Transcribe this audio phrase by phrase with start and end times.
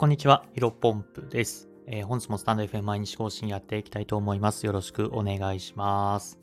[0.00, 1.68] こんにちは、ヒロポンプです。
[1.86, 4.64] えー、本日もスタンド FM 毎日更新やっていきたいと思います。
[4.64, 6.38] よろしくお願いします。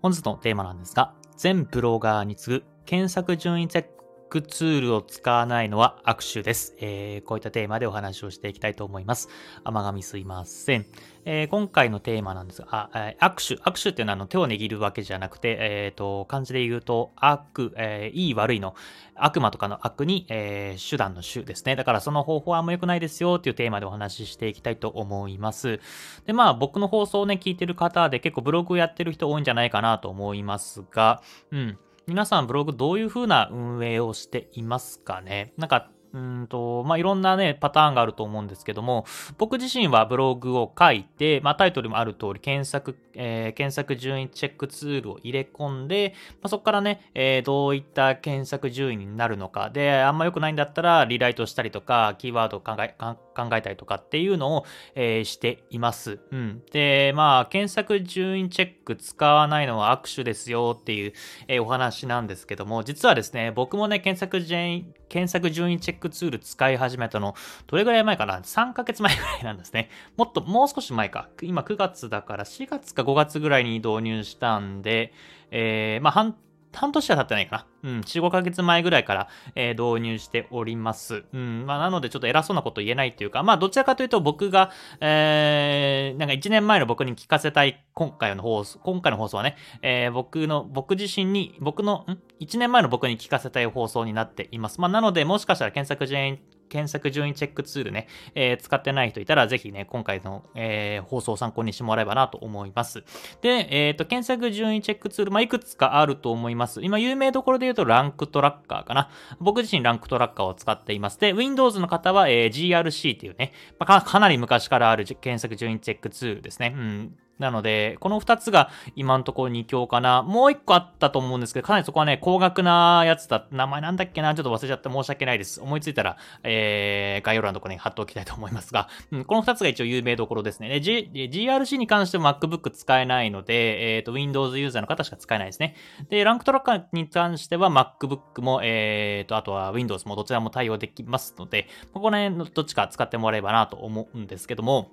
[0.00, 3.84] 本日のテーマなんですが、全ブロガーに次ぐ検索順位チェッ
[4.28, 6.74] クツールを使わないのは握手です。
[6.80, 9.28] えー、こういったテーマでお話をしていきたいと思います。
[9.62, 10.86] 甘噛みすいません。
[11.24, 13.62] えー、今回のテーマなんですが、あ、握手。
[13.62, 18.74] 握手っていうのはあの手を握るわけじゃなくて、えっ、ー、と、漢字で言うと、悪、えー、いい悪いの、
[19.14, 21.76] 悪魔とかの悪に、え、手段の手ですね。
[21.76, 25.80] だからその方法はあんま良くないですよっていうテーマでお話ししていきたいと思います。
[26.26, 31.78] で、まあ僕の放送をね、聞いてる方で結構ブログやってる人多いんじゃないかなと思いますが、うん。
[32.06, 35.52] 皆さんブログどういう風な運営をしていますかね？
[35.56, 39.04] なんかうんと、まあ、いろんなね、パターンがあると思うんですけども、
[39.36, 56.20] 僕自身はブログを書いて、まあ、タイトルもある通り、検索、えー、検索順位チェックツールを入れ込んで、まあ、そこからね、えー、どういった検索順位になるのか、で、あんま良くないんだったら、リライトしたりとか、キーワードを考え、考考えたりとかっていうのを、えー、しています。
[56.30, 56.62] うん。
[56.72, 61.12] で、まあ、検索順位チェック使わないのは握手ですよっていう、
[61.48, 67.34] えー、お話なんですけども、実はですね、僕もね、検索順位、検索順位チェックツール使い始めたの、
[67.66, 69.90] どれぐらい前かな ?3 ヶ月前ぐらいなんですね。
[70.16, 71.28] もっと、もう少し前か。
[71.42, 75.12] 今9月だから4月か5月ぐらいに導入したんで、
[75.50, 76.36] えー、まあ半
[76.76, 77.90] 半年は経ってないかな。
[77.90, 81.24] うん、4、5ヶ月前ぐらいから、えー、導入しております。
[81.32, 94.80] うん、まあ、なのでちょっと偉そうなこと言えないっていうか、まあ、どちらかというと僕が、えー、なんか1年前の僕に聞かせたい今回の放送、今回の放送はね、えー、僕の、僕自身に、僕の、ん ?1 年前の僕に聞かせたい放送になっています。
[94.80, 103.04] まあ、なので、もしかしたら検索順検索順位チェックツールね、えー、使ってない人いたら、ぜひね、今回の、えー、放送を参考にしてもらえばなと思います。
[103.40, 106.80] で、えっ、ー、と、検索順位チェックツール、まあ、いくつかあると思います。
[106.82, 109.10] 今、有名どころで言うと、ランクトラッカーかな。
[109.40, 111.18] 僕自身ランクトラッカーを使っています。
[111.18, 116.74] で、Windows の方は、えー、GRC っていうね、まあ、かなり昔からある検索順位チェックツールですね。
[116.76, 117.16] うん。
[117.38, 120.22] なので、この2つが今のところ2強かな。
[120.22, 123.46] もう1個あったと思うんですけど、かなりそこはね、高額なやつだ。
[123.50, 125.60] 名前なんだっけなちょっと忘れちゃって申し訳ないです。
[125.60, 130.68] 思いついたら、えー、概要欄のところに貼っておきたいと思いますが、うん、この2つが一応有名どころですね。
[130.68, 135.74] で、GRC に関しても MacBook 使えないので、えっ、ー、と、Windows ユーザーの方しか使えないですね。
[136.08, 144.92] で、ランクトラッカーに関しては MacBook も、えっ、ー、と、あとは Windows もどちらも対応できますので、ここら辺のどっちか使ってもらえばなと思うんですけども、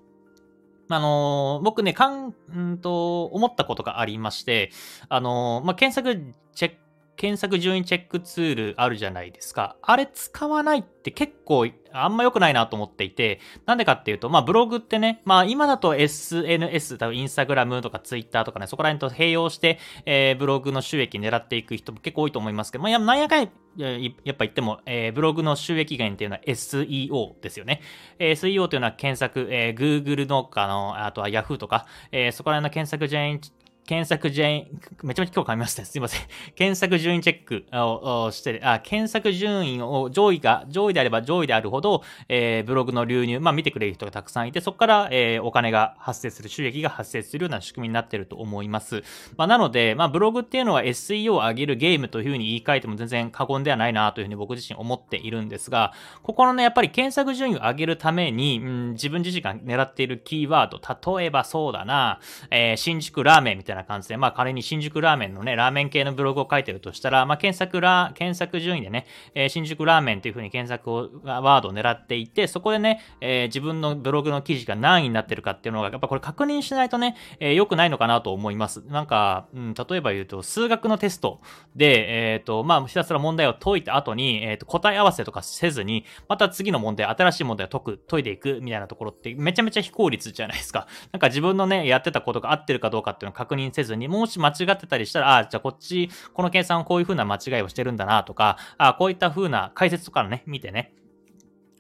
[0.98, 4.72] あのー、僕ね、かん、んと、思ったことがありまして、
[5.10, 6.78] あのー、まあ、検索チェック、
[7.22, 9.76] 検索順位チェックツールあるじゃないですか。
[9.84, 19.78] あれ使わないって結構あんま良くないなと思っていて、なんでかっていうと、まあブログってね、まあ今だと SNS、多分インスタグラムとかツイッターとかね、そこら辺と併用して、
[20.08, 23.92] えー、ブログの収益狙っていく人も結構多いと思いますけど、まあなんやかんや
[24.24, 27.82] やっぱ言っても、えー、ブログの収益源っていうのは SEO ですよね。
[28.18, 33.42] えー、SEO というのは検索、えー、Google のかの、あとは Yahoo とか、えー、そこら辺の検索順位
[33.86, 34.72] 検索順位、
[35.04, 35.86] めちゃめちゃ今日噛みましたね。
[35.86, 36.22] すいません。
[36.56, 49.04] 検索順位チェックをして、あ、検索順位を上位が、上位であれば上位であるほど、えー、ブログの流入、まあ見てくれる人がたくさんいて、そこから、えー、お金が発生する、収益が発生するような仕組みになっていると思います。
[49.36, 55.94] まあなので、まあブログっていうのは SEO を上げるゲームというふうに言い換えても全然過言ではないなというふうに僕自身思っているんですが、
[56.24, 78.84] ここのね、やっぱり検索順位を上げるために、うん、自分自身が狙っているキーワード、例えばそうだな、えー、新宿ラーメンみたいなたいな感じで、まあ仮に新宿ラーメンのね、ラーメン系のブログを書いてるとしたら、まあ検索ラ、検索順位でね、えー、新宿ラーメンというふうに検索を、ワードを狙っていて、そこでね、えー、自分のブログの記事が何位になってるかっていうのが、やっぱこれ確認しないとね、えー、良くないのかなと思います。
[78.88, 81.42] なんか、うん、例えば言うと、数学のテスト
[81.76, 90.88] で、えっ、ー、と、まあ、ひたすら問題を解いた後に、えっ、と、答え合わせとかせずに、また次の問題、新しい問題を解く、解いていくみたいなところって、めちゃめちゃ非効率じゃないですか。
[91.12, 100.94] なんか自分のね、やってたことが合ってるかどうかっていうのを確認せずに、もし間違ってたりしたら、ああ、じゃあこっち、この計算こういう風な間違いをしてるんだなとか、あ、こういった風な解説とかね、見てね、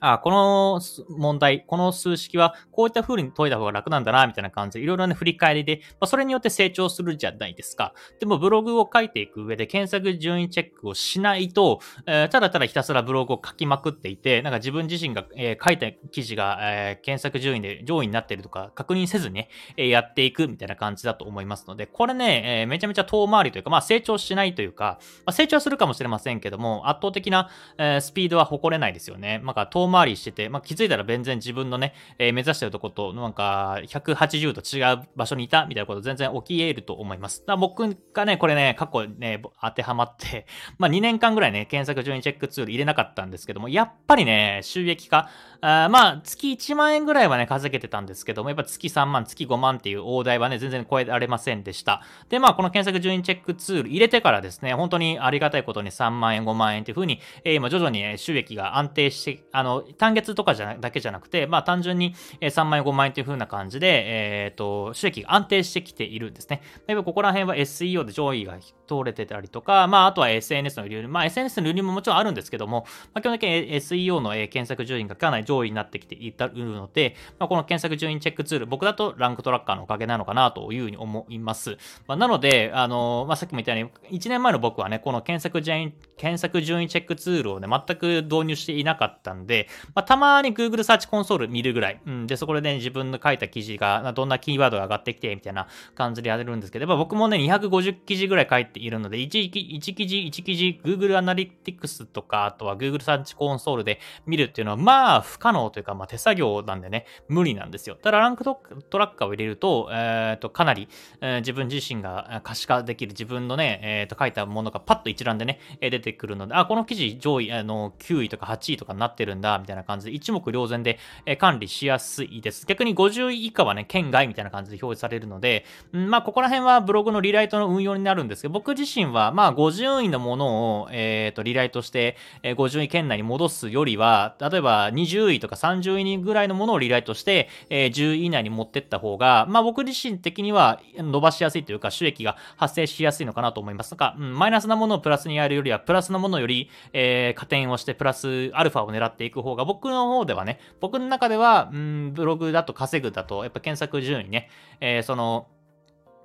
[0.02, 7.94] あ、この問題、この数式はこういった風に解いた方が楽なんだな、みたいな感じで、いろいろね、振り返りで、まあ、それによって成長するじゃないですか。
[8.20, 29.40] でも、ブログを書いていく上で検索順位チェックをしないと、えー、ただただひたすらブログを書きまくっていて、なんか自分自身が、えー、書いた記事が、えー、検索順位で上位になっているとか、確認せずにね、えやっていくみたいな感じだと思いますので、これね、えめちゃめちゃ遠回りというか、まあ、成長しないというか、まあ、成長するかもしれませんけども、圧倒的な、えスピードは誇れないですよね。
[29.44, 37.44] まあ、回りしてて、まあ、気づいたら全然自分のね、えー、目指してるとこと、なんか、180度違う場所にいたみたいなこと全然起き得ると思います。
[37.46, 40.46] だ僕がね、これね、過去ね、当てはまって、
[40.78, 45.30] まあ、2年間ぐらいね、検索順位チェックツール入れなかったんですけども、やっぱりね、収益化、
[45.62, 52.02] あまあ、月1万円ぐらいはね、稼げてたんですけども、やっぱ月3万、月5万っていう大台はね、全然超えられませんでした。
[52.30, 66.62] で、まあ、この検索順位チェックツール入れてからですね、本当にありがたいことに3万円、5万円っていう風に、えー、今徐々に収益が安定して、あの、単月とかじゃだけじゃなくて、まあ、単純に3万円、5万円っていう風な感じで、えっ、ー、と、収益が安定してきているんですね。
[66.88, 68.58] やっぱここら辺は SEO で上位が
[68.88, 81.78] 通れてたりとか、まあ、あとは SNS の流入、まあ、SNS の流入ももちろんあるんですけども、まあ、基本的に SEO の検索順位がかなり上位になってきてい至るので、まあ、この検索順位チェックツール、僕だとランクトラッカーのおかげなのかなというふうに思います。
[82.08, 107.96] まあ、なので、あのまあ、さっきも言ったように、1年前の僕はね、この検索順位、検索順位チェックツールをね、全く導入していなかったんで、まあ、たまに Google サーチコンソール見るぐらい、うん、で、そこでね、自分の書いた記事が、どんなキーワードが上がってきて、みたいな感じでやれるんですけど、やっぱ僕もね、250記事ぐらい書いているので、1, 1記事、1記事、Google アナリティクスとか、あとは Google サーチコンソールで見るっていうのは、まあ、不可能というか、まあ、手作業なんでね、無理なんですよ。
[107.96, 108.60] ただ、ランクト
[108.98, 110.88] ラッカーを入れると、えっ、ー、と、かなり、
[111.22, 122.66] えー、自分自身が可視化できる、自分のね、えっ、ー、と、書いたものがパッと一覧でね、出てくるので、あ、この記事上位、あの、9位とか8位とかになってるんだ、みたいな感じで、一目瞭然で、え管理しやすいです。
[122.66, 143.96] 逆に50位以下はね、県外みたいな感じで表示されるので、まあ、ここら辺はブログのリライトの運用になるんですけど、僕自身は、まあ、50位のものを、えっ、と、リライトして、え50位圏内に戻すよりは、例えば20位とか30位ぐらいのものをリライトして、え、10位以内に持ってった方が、まあ僕自身的には伸ばしやすいというか収益が発生しやすいのかなと思います。
[143.96, 154.50] が、うん、マイナスなものをプラスにやるよりは、プラスのものより、えー、加点をしてプラスアルファを狙っていく方が、僕の方ではね、僕の中では、うん、ブログだと稼ぐだと、やっぱ検索順位ね、
[154.80, 155.48] えー、その、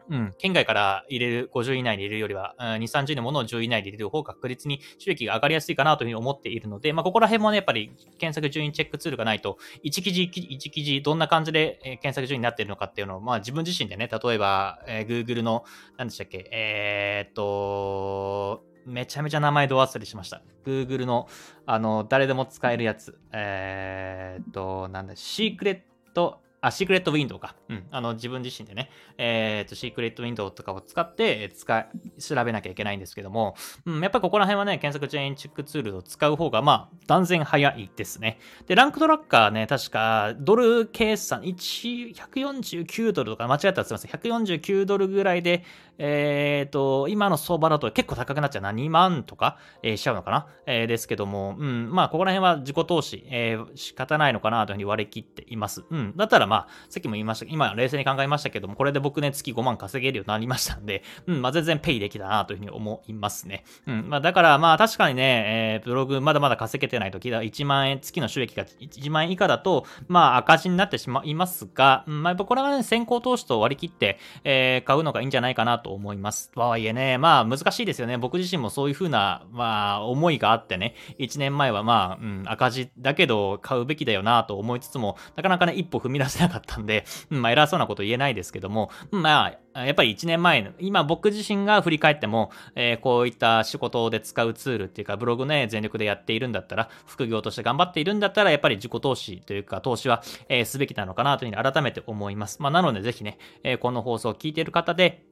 [0.08, 15.64] うん、県外から入れる、50位以内に入れるよりは、2、30のものを10位以内で入れる方が確実に収益が上がりやすいかなというふうに思っているので、まあ、ここら辺もね、やっぱり検索順位チェックツールがないと、1記事1記事、どんな感じで検索順位になっているのかっていうのを、まあ、自分自身でね、例えば、えー、Google の、
[15.96, 20.42] 何でしたっけ、えー、っと、めちゃめちゃ名前ど忘れしました。
[20.64, 21.28] Google の、
[21.66, 23.18] あの、誰でも使えるやつ。
[23.32, 27.54] えー、っと、なんだ、シークレットあ、シークレットウィンドウか。
[27.68, 27.86] うん。
[27.90, 31.88] あの、自分自身でね、えっ、ー、と、シークレットウィンドウとかを使って、使い、
[32.20, 33.54] 調べなきゃいけないんですけども、
[33.84, 38.38] うん、やっぱりここら辺はね、検索チェーンチェックツールを使う方が、まあ、断然早いですね。
[38.66, 44.10] で、ランクトラッカーね、確か、ドル計算、1、149ドルとか、間違ったらすいません。
[44.10, 45.64] 149ドルぐらいで、
[45.98, 48.72] えっ、ー、と、今の相場だと結構高くなっちゃうな。
[48.72, 55.84] 2万とか、えー、しちゃうのかな、えー、ですけども、うん、まあ、ここら辺は自己投資、えー、仕方ないのかなというふうに割り切っています。
[55.88, 56.16] うん。
[56.16, 63.64] だったらまあ、まあ、さっきも言いました、今冷静に考えましたけども、これで僕ね、月5万稼げるようになりましたんで、 うん、まあ、全然ペイできたなというふうに思いますね。
[63.86, 76.50] うん、まあ、だからまあ、確かにね、えー、ブログまだまだ稼げてない時だ、1万円、月の収益が1万円以下だと、まあ、赤字になってしまいますが、うん、まあ、やっぱこれはね、先行投資と割り切って、えー、買うのがいいんじゃないかなと思います。
[76.52, 78.16] とはいえね、まあ、難しいですよね。
[78.16, 102.62] 僕自身もそういうふうな、まあ、思いがあってね、1年前はまあ、うん、赤字だけど買うべきだよなと思いつつも、なかなかね、一歩踏み出せないかったんで、で、まあ、偉そうなこと言えないですけども、まあ、やっぱり1年前の、今僕自身が振り返っても、えー、こういった仕事で使うツールっていうか、ブログね、全力でやっているんだったら、副業として頑張っているんだったら、やっぱり自己投資というか、投資は、えー、すべきなのかなというふうに改めて思います。
[102.62, 105.24] まあ、なのでぜひね、えー、この放送を聞いている方で、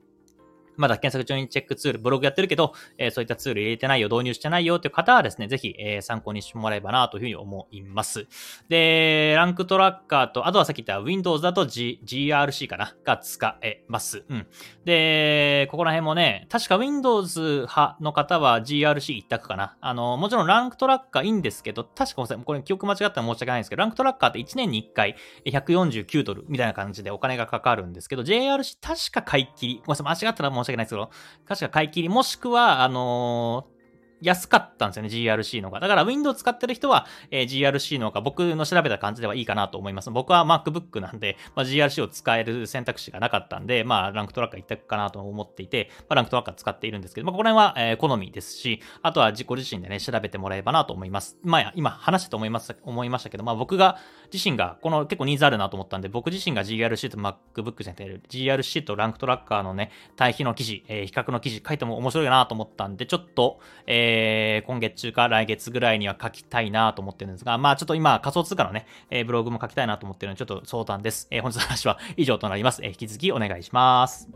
[0.76, 8.26] まだ検索中にチェックツール、ブログやってるけど、えー、そういったツール入れてないよ、導入してないよという方はですね、ぜひ、えー、参考にしてもらえばなというふうに思います。
[8.69, 14.25] で、ランクトラッカーと、あとはさっき言った Windows だと、G、GRC かなが使えます。
[14.28, 14.47] うん。
[14.85, 19.76] で、ここら辺もね、確か Windows 派の方は GRC 一択かな。
[19.81, 25.16] あの、もちろんランクトラッカーいいんですけど、確かごめんなさいこれ記憶間違ったら申し訳ないんですけど、ランクトラッカーって1年に1回
[25.47, 31.11] 149ドルみたいな感じでお金がかかるんですけど、JRC 確か買い切り、ごめんなさい、間違ったら申し訳ないですけど、
[31.47, 33.74] 確か買い切り、もしくは、あのー
[34.25, 35.81] 安かったんですよね、GRC の方が。
[35.81, 40.11] だから Windows 使ってる人は、えー、GRC の方が僕の調べた感じではいいかなと思います。
[40.11, 51.38] 僕は MacBook なんで、まあ、GRC を使える選択肢がなかったんで、まあ、ランクトラッカー一択かなと思っていて、まあ、ランクトラッカー使っているんですけど、まあ、この辺は、えー、好みですし、あとは自己自身でね、調べてもらえればなと思います。
[51.43, 53.99] まあ、今話したと思います、思いましたけど、まあ、僕が
[54.33, 71.26] 自身が、この結構ニーズあるなと思ったんで、僕自身が GRC と MacBook じゃなくて、GRC とランクトラッカーのね、対比の記事、えー、比較の記事書いても面白いなと思ったんで、ちょっと、ええー、今月中か来月ぐらいには書きたいなと思ってるんですが、まあちょっと今仮想通貨のね、えー、ブログも書きたいなと思ってるので、ちょっと相談です。
[71.30, 72.83] えー、本日の話は以上となります。
[72.83, 74.28] えー、引き続きお願いします。